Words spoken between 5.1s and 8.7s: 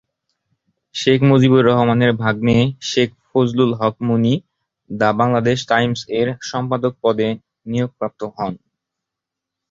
বাংলাদেশ টাইমস"-এর সম্পাদক পদে নিয়োগপ্রাপ্ত হন।